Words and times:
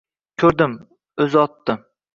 Ko‘rdim, 0.43 0.73
o‘zi 1.27 1.41
otdi. 1.47 1.81